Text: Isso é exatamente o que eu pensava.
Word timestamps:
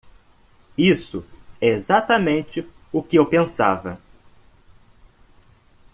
Isso 0.79 1.23
é 1.61 1.67
exatamente 1.67 2.67
o 2.91 3.03
que 3.03 3.17
eu 3.17 3.25
pensava. 3.27 3.99